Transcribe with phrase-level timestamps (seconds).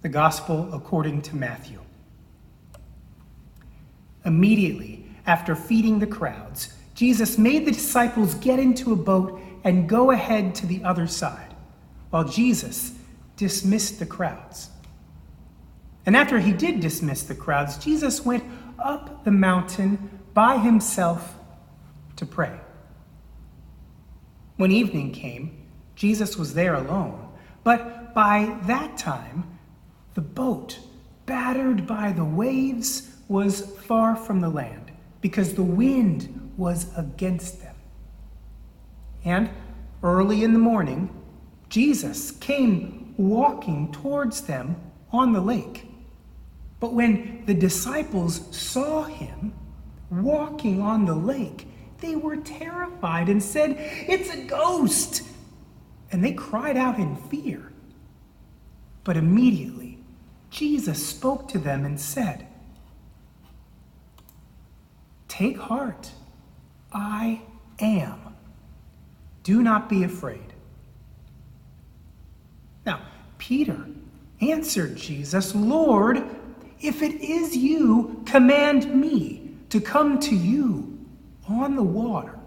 [0.00, 1.80] The Gospel according to Matthew.
[4.24, 10.12] Immediately after feeding the crowds, Jesus made the disciples get into a boat and go
[10.12, 11.54] ahead to the other side,
[12.10, 12.92] while Jesus
[13.36, 14.70] dismissed the crowds.
[16.06, 18.44] And after he did dismiss the crowds, Jesus went
[18.78, 21.34] up the mountain by himself
[22.16, 22.58] to pray.
[24.56, 27.28] When evening came, Jesus was there alone,
[27.64, 29.57] but by that time,
[30.18, 30.80] the boat,
[31.26, 34.90] battered by the waves, was far from the land
[35.20, 37.76] because the wind was against them.
[39.24, 39.48] And
[40.02, 41.08] early in the morning,
[41.68, 44.74] Jesus came walking towards them
[45.12, 45.86] on the lake.
[46.80, 49.52] But when the disciples saw him
[50.10, 55.22] walking on the lake, they were terrified and said, It's a ghost!
[56.10, 57.72] And they cried out in fear.
[59.04, 59.87] But immediately,
[60.50, 62.46] Jesus spoke to them and said,
[65.28, 66.10] Take heart,
[66.92, 67.42] I
[67.80, 68.34] am.
[69.42, 70.52] Do not be afraid.
[72.84, 73.00] Now,
[73.38, 73.86] Peter
[74.40, 76.24] answered Jesus, Lord,
[76.80, 80.98] if it is you, command me to come to you
[81.48, 82.38] on the water.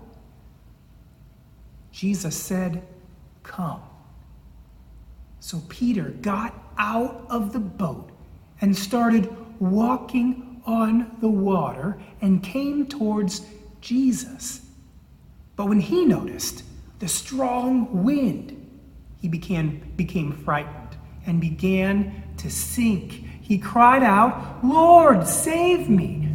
[1.91, 2.83] Jesus said,
[3.43, 3.81] Come.
[5.41, 8.11] So Peter got out of the boat
[8.61, 9.27] and started
[9.59, 13.45] walking on the water and came towards
[13.81, 14.61] Jesus.
[15.57, 16.63] But when he noticed
[16.99, 18.57] the strong wind,
[19.17, 26.29] he became, became frightened and began to sink he cried out, Lord, save me.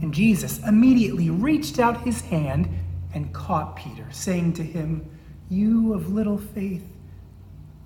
[0.00, 2.70] And Jesus immediately reached out his hand
[3.12, 5.04] and caught Peter, saying to him,
[5.50, 6.86] You of little faith,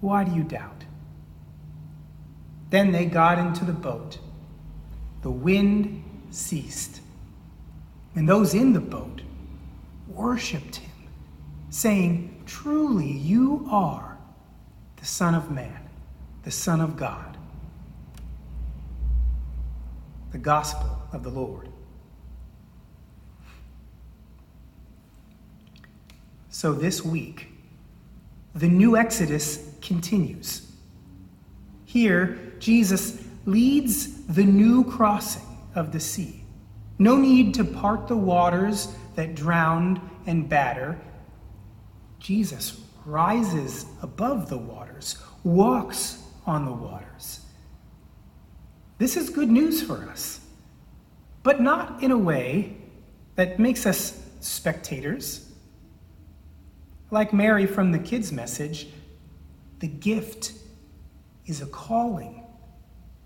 [0.06, 0.84] why do you doubt?
[2.70, 4.18] Then they got into the boat.
[5.22, 7.00] The wind ceased,
[8.14, 9.22] and those in the boat
[10.08, 10.90] worshiped him,
[11.70, 14.16] saying, Truly you are
[14.96, 15.88] the Son of Man,
[16.44, 17.36] the Son of God
[20.36, 21.70] the gospel of the Lord.
[26.50, 27.48] So this week,
[28.56, 30.72] the new Exodus continues.
[31.84, 36.42] Here, Jesus leads the new crossing of the sea.
[36.98, 40.98] No need to part the waters that drowned and batter.
[42.18, 47.40] Jesus rises above the waters, walks on the waters.
[48.98, 50.40] This is good news for us,
[51.42, 52.78] but not in a way
[53.34, 55.45] that makes us spectators.
[57.10, 58.88] Like Mary from the kids' message,
[59.78, 60.52] the gift
[61.46, 62.44] is a calling.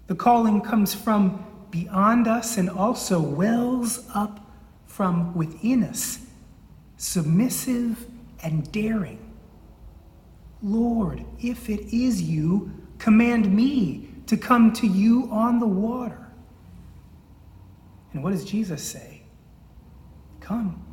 [0.06, 4.50] The calling comes from beyond us and also wells up
[4.86, 6.26] from within us,
[6.96, 8.06] submissive
[8.42, 9.32] and daring.
[10.62, 16.30] Lord, if it is you, command me to come to you on the water.
[18.12, 19.22] And what does Jesus say?
[20.40, 20.84] Come.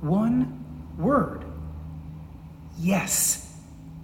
[0.00, 0.59] One
[0.98, 1.44] word.
[2.78, 3.54] Yes.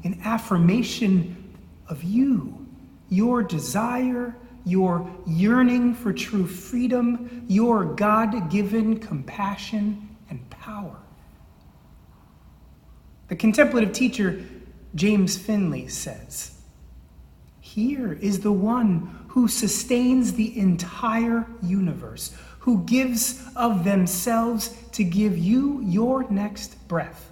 [0.04, 1.54] An affirmation
[1.88, 2.66] of you,
[3.08, 10.96] your desire, your yearning for true freedom, your God given compassion and power.
[13.28, 14.44] The contemplative teacher
[14.94, 16.52] James Finley says,
[17.60, 22.34] here is the one who sustains the entire universe,
[22.66, 27.30] who gives of themselves to give you your next breath,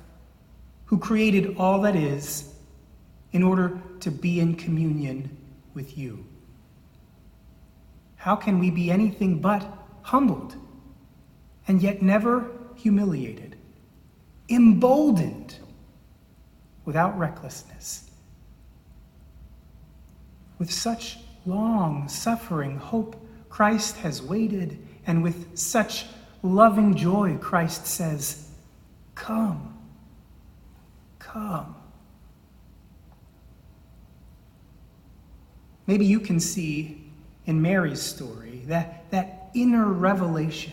[0.84, 2.54] who created all that is
[3.32, 5.36] in order to be in communion
[5.74, 6.24] with you.
[8.14, 9.66] How can we be anything but
[10.02, 10.54] humbled
[11.66, 13.56] and yet never humiliated,
[14.48, 15.58] emboldened
[16.84, 18.08] without recklessness?
[20.60, 26.06] With such long suffering hope, Christ has waited, and with such
[26.42, 28.48] loving joy, Christ says,
[29.14, 29.78] Come,
[31.18, 31.76] come.
[35.86, 37.04] Maybe you can see
[37.46, 40.72] in Mary's story that, that inner revelation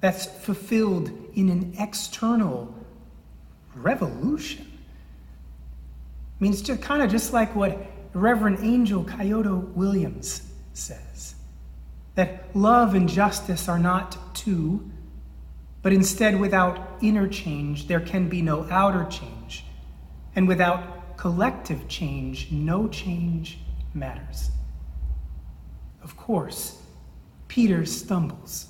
[0.00, 2.74] that's fulfilled in an external
[3.74, 4.70] revolution.
[6.40, 7.78] I mean, it's just kind of just like what
[8.12, 10.42] Reverend Angel Kyodo Williams
[10.72, 11.33] says
[12.14, 14.90] that love and justice are not two,
[15.82, 19.64] but instead, without inner change, there can be no outer change.
[20.34, 23.58] And without collective change, no change
[23.92, 24.50] matters.
[26.02, 26.80] Of course,
[27.48, 28.68] Peter stumbles.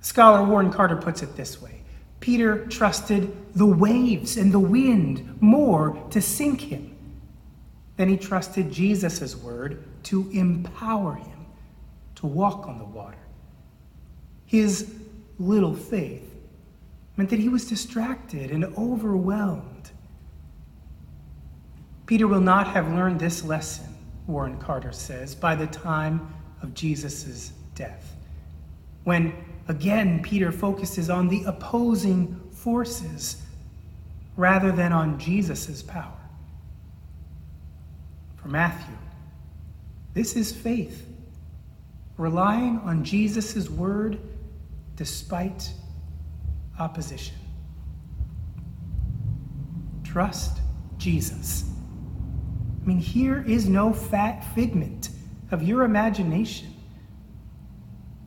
[0.00, 1.82] Scholar Warren Carter puts it this way
[2.20, 6.96] Peter trusted the waves and the wind more to sink him
[7.96, 11.29] than he trusted Jesus' word to empower him
[12.20, 13.18] to walk on the water.
[14.46, 14.94] His
[15.38, 16.34] little faith
[17.16, 19.90] meant that he was distracted and overwhelmed.
[22.06, 23.86] Peter will not have learned this lesson,
[24.26, 28.14] Warren Carter says, by the time of Jesus' death.
[29.04, 29.32] When
[29.68, 33.40] again Peter focuses on the opposing forces
[34.36, 36.18] rather than on Jesus' power.
[38.36, 38.96] For Matthew,
[40.12, 41.06] this is faith,
[42.20, 44.20] relying on Jesus' word
[44.94, 45.72] despite
[46.78, 47.34] opposition.
[50.04, 50.58] Trust
[50.98, 51.64] Jesus.
[52.82, 55.08] I mean, here is no fat figment
[55.50, 56.74] of your imagination,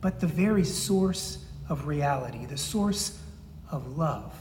[0.00, 3.20] but the very source of reality, the source
[3.70, 4.34] of love.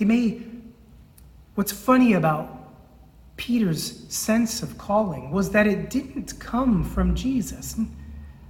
[0.00, 0.42] It may,
[1.54, 2.61] what's funny about
[3.42, 7.74] Peter's sense of calling was that it didn't come from Jesus.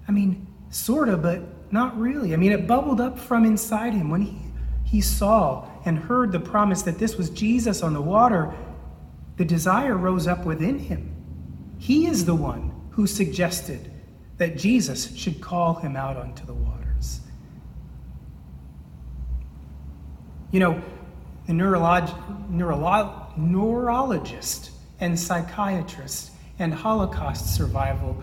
[0.06, 2.34] I mean, sort of, but not really.
[2.34, 4.36] I mean, it bubbled up from inside him when he,
[4.84, 8.52] he saw and heard the promise that this was Jesus on the water.
[9.38, 11.16] The desire rose up within him.
[11.78, 13.90] He is the one who suggested
[14.36, 17.20] that Jesus should call him out onto the waters.
[20.50, 20.82] You know,
[21.46, 24.71] the neurolog- neurolo- neurologist
[25.02, 28.22] and psychiatrist and Holocaust survival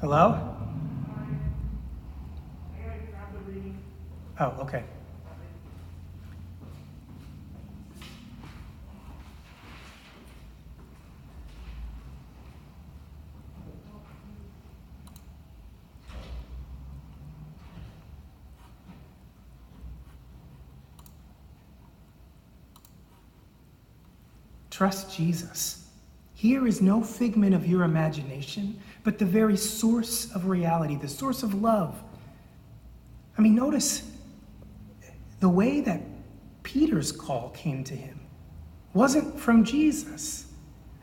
[0.00, 0.54] Hello?
[4.38, 4.84] Oh, okay.
[24.78, 25.88] Trust Jesus.
[26.36, 31.42] Here is no figment of your imagination but the very source of reality, the source
[31.42, 32.00] of love.
[33.36, 34.08] I mean, notice
[35.40, 36.00] the way that
[36.62, 38.20] Peter's call came to him
[38.94, 40.46] wasn't from Jesus.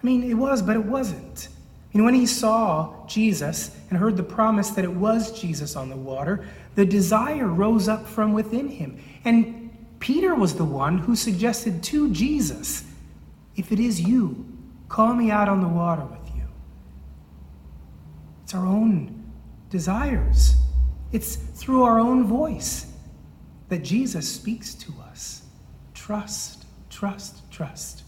[0.02, 1.50] I mean, it was, but it wasn't.
[1.94, 5.98] Mean, when he saw Jesus and heard the promise that it was Jesus on the
[5.98, 9.04] water, the desire rose up from within him.
[9.26, 9.70] And
[10.00, 12.86] Peter was the one who suggested to Jesus,
[13.56, 14.46] If it is you,
[14.90, 16.44] call me out on the water with you.
[18.44, 19.24] it's our own
[19.70, 20.56] desires.
[21.12, 22.92] It's through our own voice
[23.70, 25.44] that Jesus speaks to us.
[25.94, 28.04] Trust, trust, trust.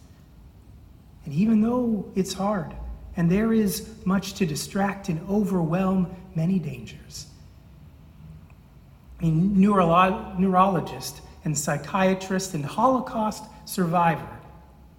[1.26, 2.76] And even though it's hard,
[3.16, 7.28] and there is much to distract and overwhelm many dangers,
[9.22, 14.37] a neurolo- neurologist and psychiatrist and Holocaust survivor,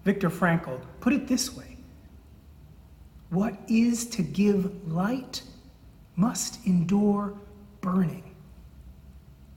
[0.08, 1.76] Viktor Frankl, put it this way
[3.28, 5.42] what is to give light
[6.16, 7.34] must endure
[7.82, 8.34] burning.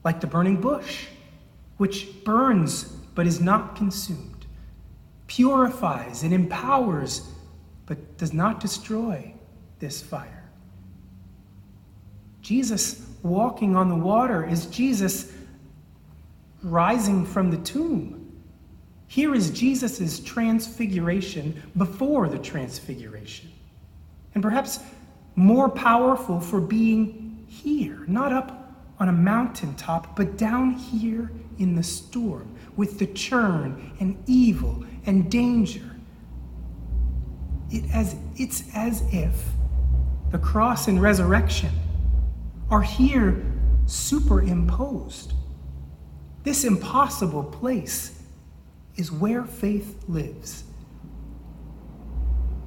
[0.03, 1.05] Like the burning bush,
[1.77, 2.83] which burns
[3.15, 4.45] but is not consumed,
[5.27, 7.29] purifies and empowers
[7.85, 9.33] but does not destroy
[9.79, 10.49] this fire.
[12.41, 15.31] Jesus walking on the water is Jesus
[16.61, 18.20] rising from the tomb.
[19.11, 23.51] Here is Jesus' transfiguration before the transfiguration
[24.33, 24.79] and perhaps
[25.35, 31.83] more powerful for being here, not up on a mountaintop, but down here in the
[31.83, 35.93] storm with the churn and evil and danger.
[37.69, 39.35] It as, it's as if
[40.31, 41.71] the cross and resurrection
[42.69, 43.43] are here
[43.87, 45.33] superimposed.
[46.43, 48.17] This impossible place
[49.01, 50.63] is where faith lives.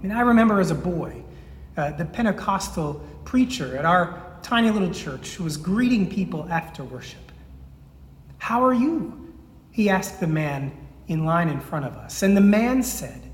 [0.01, 1.23] I mean, I remember as a boy,
[1.77, 7.31] uh, the Pentecostal preacher at our tiny little church was greeting people after worship.
[8.39, 9.33] How are you?
[9.71, 10.73] He asked the man
[11.07, 12.25] in line in front of us.
[12.25, 13.31] And the man said,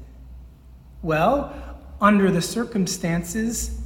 [1.00, 1.56] Well,
[2.02, 3.80] under the circumstances,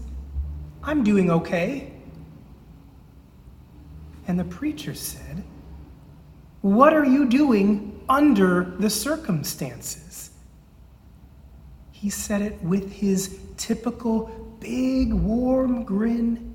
[0.83, 1.93] I'm doing okay.
[4.27, 5.45] And the preacher said,
[6.63, 10.31] What are you doing under the circumstances?
[11.93, 16.55] He said it with his typical big, warm grin.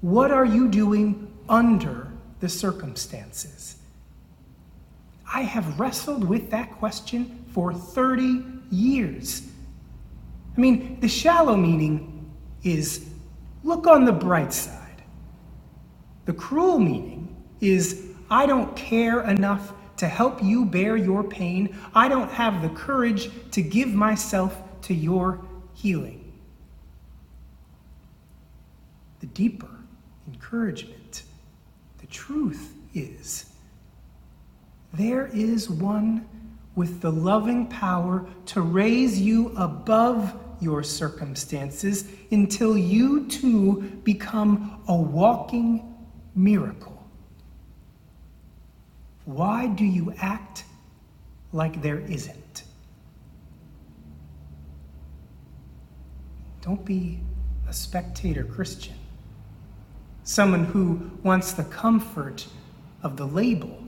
[0.00, 3.76] What are you doing under the circumstances?
[5.32, 9.42] I have wrestled with that question for 30 years.
[10.56, 12.30] I mean, the shallow meaning
[12.62, 13.06] is
[13.62, 15.02] look on the bright side.
[16.24, 21.76] The cruel meaning is I don't care enough to help you bear your pain.
[21.94, 26.32] I don't have the courage to give myself to your healing.
[29.20, 29.70] The deeper
[30.26, 31.22] encouragement,
[31.98, 33.46] the truth is
[34.92, 36.26] there is one
[36.74, 44.96] with the loving power to raise you above your circumstances until you too become a
[44.96, 45.94] walking
[46.34, 46.95] miracle.
[49.26, 50.64] Why do you act
[51.52, 52.62] like there isn't?
[56.62, 57.20] Don't be
[57.68, 58.94] a spectator Christian,
[60.22, 62.46] someone who wants the comfort
[63.02, 63.82] of the label,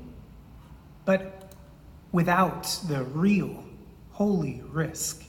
[1.04, 1.52] but
[2.11, 3.64] without the real
[4.11, 5.23] holy risk.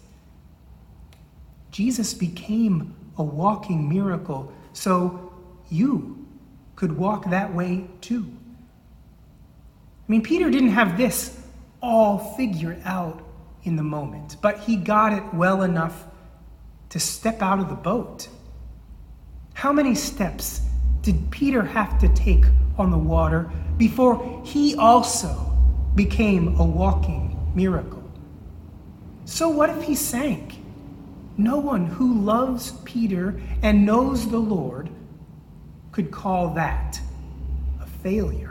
[1.70, 5.32] Jesus became a walking miracle so
[5.70, 6.26] you
[6.76, 8.39] could walk that way too.
[10.10, 11.40] I mean, Peter didn't have this
[11.84, 13.22] all figured out
[13.62, 16.04] in the moment, but he got it well enough
[16.90, 18.28] to step out of the boat.
[19.54, 20.62] How many steps
[21.04, 22.44] did Peter have to take
[22.80, 25.56] on the water before he also
[25.94, 28.04] became a walking miracle?
[29.26, 30.56] So, what if he sank?
[31.38, 34.90] No one who loves Peter and knows the Lord
[35.92, 37.00] could call that
[37.80, 38.49] a failure.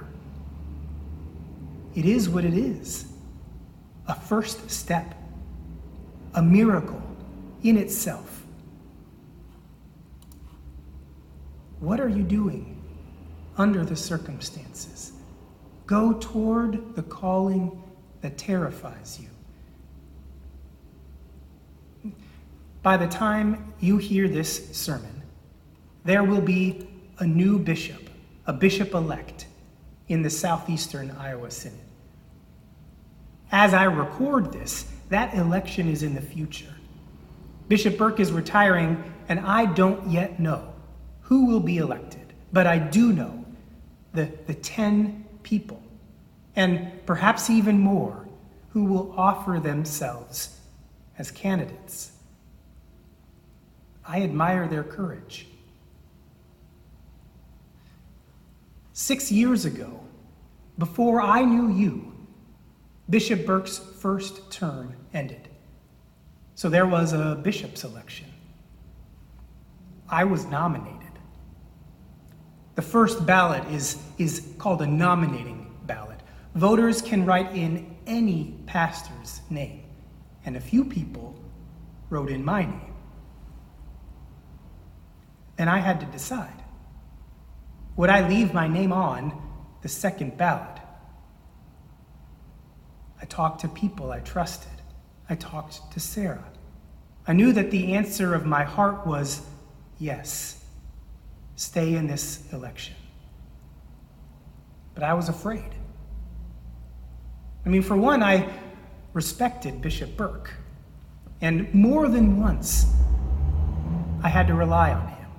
[1.99, 3.07] It is what it is
[4.07, 5.17] a first step,
[6.35, 7.03] a miracle
[7.65, 8.47] in itself.
[11.81, 12.81] What are you doing
[13.57, 15.13] under the circumstances?
[15.87, 17.83] Go toward the calling
[18.21, 19.19] that terrifies
[22.05, 22.13] you.
[22.85, 25.23] By the time you hear this sermon,
[26.05, 26.87] there will be
[27.19, 28.09] a new bishop,
[28.47, 29.47] a bishop elect
[30.07, 31.88] in the southeastern Iowa Synod.
[33.51, 36.75] As I record this, that election is in the future.
[37.69, 40.73] Bishop Burk is retiring, and I don't yet know
[41.21, 43.45] who will be elected, but I do know
[44.13, 45.83] the, the 10 people,
[46.57, 48.27] and perhaps even more,
[48.71, 50.59] who will offer themselves
[51.19, 52.13] as candidates.
[54.07, 55.47] I admire their courage.
[58.93, 60.01] Six years ago,
[60.79, 62.15] before I knew you,
[63.11, 65.49] Bishop Burk's first term ended.
[66.55, 68.27] So there was a bishop's election.
[70.09, 70.99] I was nominated.
[72.75, 76.21] The first ballot is, is called a nominating ballot.
[76.55, 79.85] Voters can write in any pastor's name,
[80.45, 81.39] and a few people
[82.11, 82.95] wrote in my name.
[85.57, 86.63] Then I had to decide
[87.97, 89.33] would I leave my name on
[89.83, 90.78] the second ballot?
[93.21, 94.73] I talked to people I trusted.
[95.29, 96.45] I talked to Sarah.
[97.27, 99.43] I knew that the answer of my heart was
[99.99, 100.65] yes,
[101.57, 102.95] stay in this election.
[104.95, 105.75] But I was afraid.
[107.67, 108.49] I mean, for one, I
[109.13, 110.53] respected Bishop Burk.
[111.41, 112.87] And more than once,
[114.23, 115.31] I had to rely on him.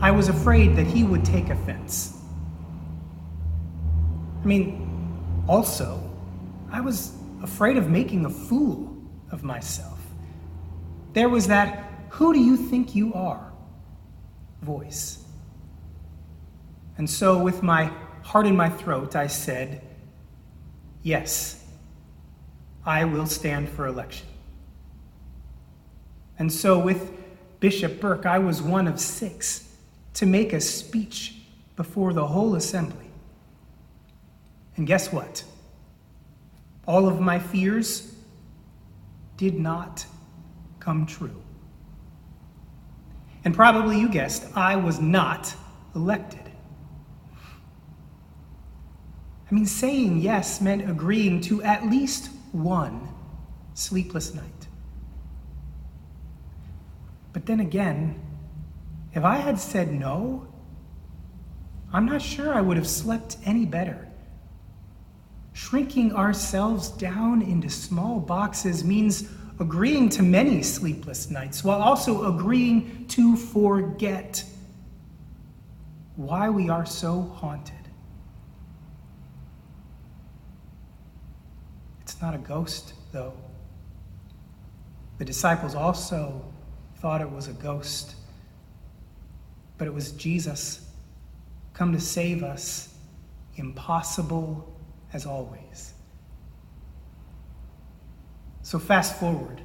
[0.00, 2.16] I was afraid that he would take offense.
[4.42, 4.91] I mean,
[5.48, 6.02] also,
[6.70, 8.96] I was afraid of making a fool
[9.30, 9.98] of myself.
[11.12, 13.52] There was that, who do you think you are?
[14.62, 15.24] voice.
[16.96, 19.82] And so, with my heart in my throat, I said,
[21.02, 21.66] Yes,
[22.86, 24.26] I will stand for election.
[26.38, 27.12] And so, with
[27.60, 29.68] Bishop Burk, I was one of six
[30.14, 31.36] to make a speech
[31.76, 33.10] before the whole assembly.
[34.76, 35.44] And guess what?
[36.86, 38.14] All of my fears
[39.36, 40.06] did not
[40.80, 41.42] come true.
[43.44, 45.54] And probably you guessed, I was not
[45.94, 46.50] elected.
[49.50, 53.08] I mean, saying yes meant agreeing to at least one
[53.74, 54.68] sleepless night.
[57.32, 58.20] But then again,
[59.14, 60.46] if I had said no,
[61.92, 64.08] I'm not sure I would have slept any better.
[65.52, 69.28] Shrinking ourselves down into small boxes means
[69.60, 74.44] agreeing to many sleepless nights while also agreeing to forget
[76.16, 77.74] why we are so haunted.
[82.00, 83.34] It's not a ghost, though.
[85.18, 86.44] The disciples also
[86.96, 88.14] thought it was a ghost,
[89.78, 90.88] but it was Jesus
[91.74, 92.94] come to save us,
[93.56, 94.71] impossible
[95.12, 95.94] as always.
[98.62, 99.60] So, fast forward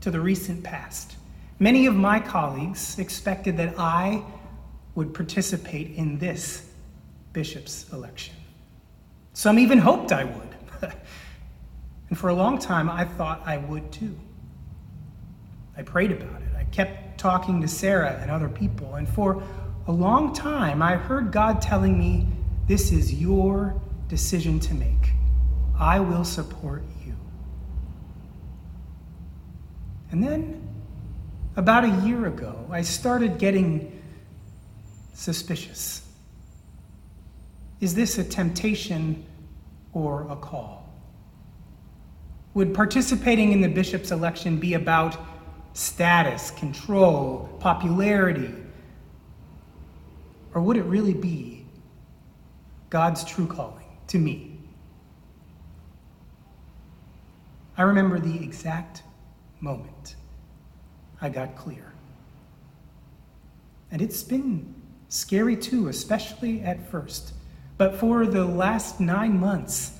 [0.00, 1.16] to the recent past.
[1.58, 4.22] Many of my colleagues expected that I
[4.94, 6.68] would participate in this
[7.32, 8.34] bishop's election.
[9.32, 10.56] Some even hoped I would.
[12.08, 14.16] and for a long time, I thought I would too.
[15.76, 16.48] I prayed about it.
[16.58, 18.96] I kept talking to Sarah and other people.
[18.96, 19.42] And for
[19.86, 22.26] a long time, I heard God telling me,
[22.66, 25.12] This is your decision to make.
[25.78, 27.14] I will support you.
[30.10, 30.66] And then,
[31.56, 34.00] about a year ago, I started getting
[35.14, 36.02] suspicious.
[37.80, 39.24] Is this a temptation
[39.92, 40.88] or a call?
[42.54, 45.16] Would participating in the bishop's election be about
[45.74, 48.54] status, control, popularity?
[50.54, 51.66] Or would it really be
[52.90, 53.77] God's true calling
[54.08, 54.58] to me?
[57.76, 59.02] I remember the exact
[59.60, 60.16] moment
[61.20, 61.92] I got clear.
[63.90, 64.74] And it's been
[65.08, 67.32] scary too, especially at first.
[67.76, 69.92] But for the last nine months,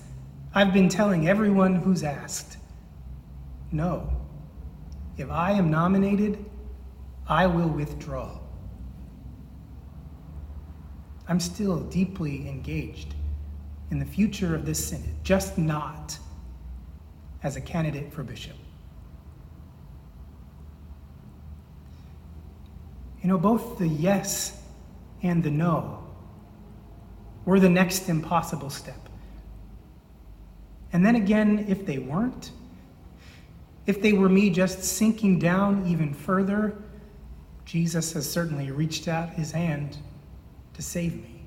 [0.54, 2.56] I've been telling everyone who's asked
[3.70, 4.10] no,
[5.18, 6.44] if I am nominated,
[7.26, 8.38] I will withdraw.
[11.28, 13.14] I'm still deeply engaged
[13.90, 16.18] in the future of this synod, just not
[17.42, 18.56] as a candidate for bishop.
[23.22, 24.62] You know, both the yes
[25.22, 26.04] and the no
[27.44, 29.08] were the next impossible step.
[30.92, 32.52] And then again, if they weren't,
[33.86, 36.76] if they were me just sinking down even further,
[37.64, 39.98] Jesus has certainly reached out his hand
[40.74, 41.37] to save me.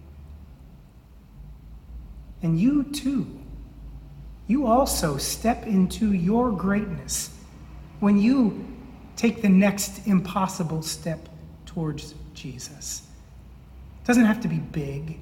[2.44, 3.28] And you too,
[4.48, 7.30] you also step into your greatness
[8.00, 8.68] when you
[9.16, 11.30] take the next impossible step
[11.66, 13.04] towards Jesus.
[14.02, 15.20] It doesn't have to be big,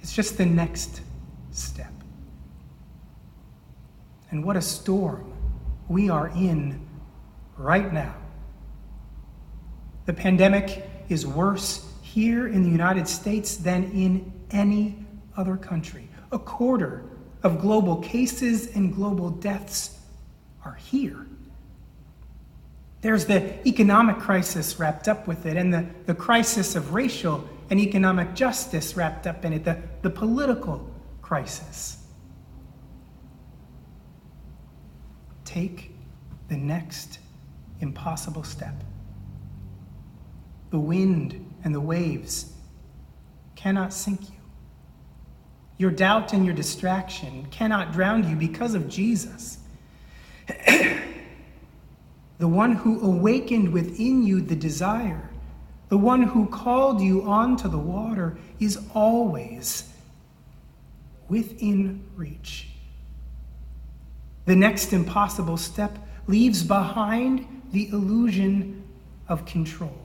[0.00, 1.00] it's just the next
[1.52, 1.92] step.
[4.30, 5.32] And what a storm
[5.88, 6.86] we are in
[7.56, 8.14] right now.
[10.06, 14.96] The pandemic is worse here in the United States than in any
[15.36, 16.07] other country.
[16.30, 17.04] A quarter
[17.42, 19.98] of global cases and global deaths
[20.64, 21.26] are here.
[23.00, 27.78] There's the economic crisis wrapped up with it, and the, the crisis of racial and
[27.78, 30.90] economic justice wrapped up in it, the, the political
[31.22, 32.04] crisis.
[35.44, 35.92] Take
[36.48, 37.20] the next
[37.80, 38.74] impossible step.
[40.70, 42.52] The wind and the waves
[43.54, 44.37] cannot sink you.
[45.78, 49.58] Your doubt and your distraction cannot drown you because of Jesus.
[52.38, 55.30] the one who awakened within you the desire,
[55.88, 59.92] the one who called you onto the water, is always
[61.28, 62.68] within reach.
[64.46, 68.82] The next impossible step leaves behind the illusion
[69.28, 69.96] of control,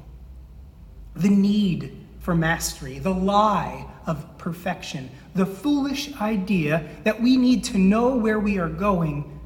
[1.15, 7.77] the need for mastery, the lie of perfection, the foolish idea that we need to
[7.77, 9.39] know where we are going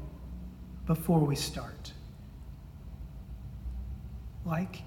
[0.86, 1.92] before we start.
[4.44, 4.82] Like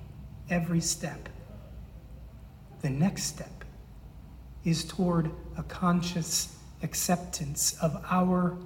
[0.50, 1.30] every step,
[2.82, 3.64] the next step
[4.64, 8.58] is toward a conscious acceptance of our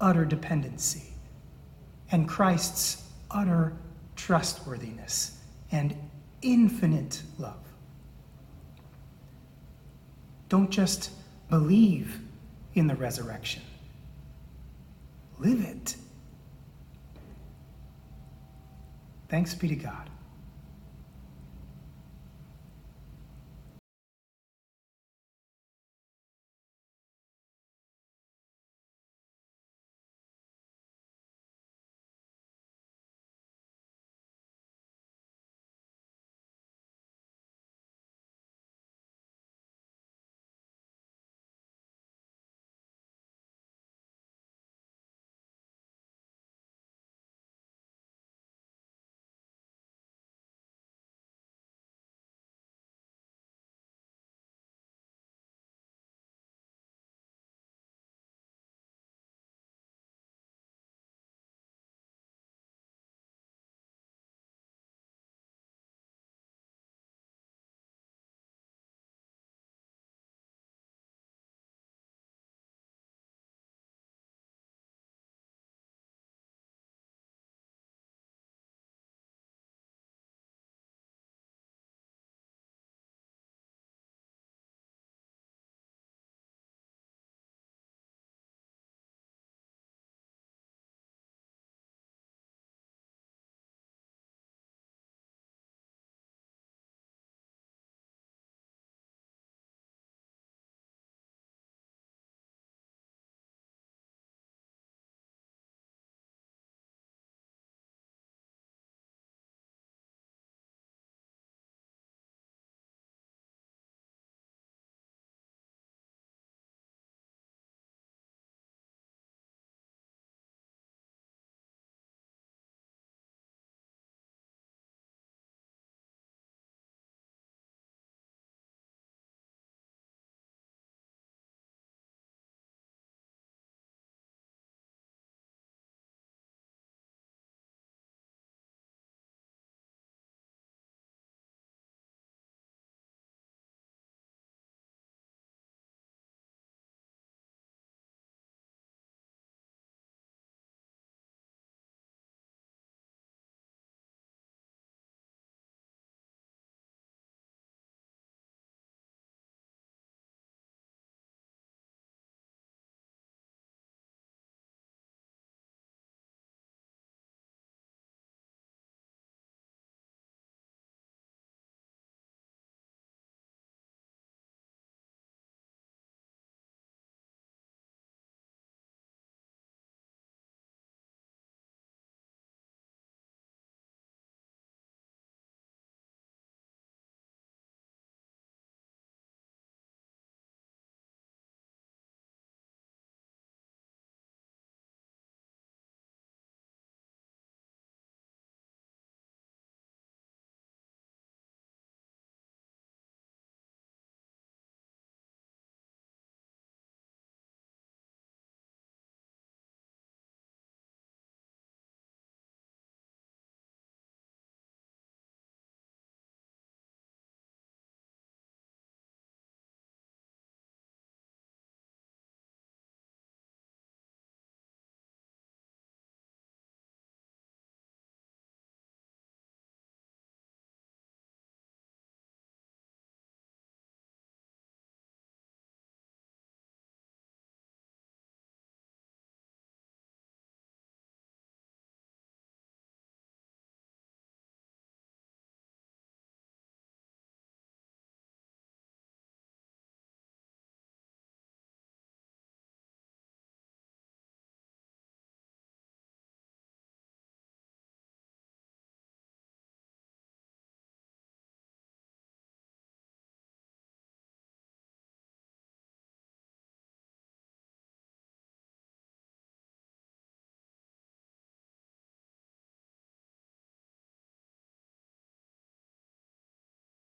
[0.00, 1.12] utter dependency
[2.10, 3.76] and Christ's utter
[4.16, 5.38] trustworthiness
[5.70, 5.96] and
[6.42, 7.67] infinite love.
[10.48, 11.10] Don't just
[11.50, 12.20] believe
[12.74, 13.62] in the resurrection,
[15.38, 15.96] live it.
[19.28, 20.08] Thanks be to God.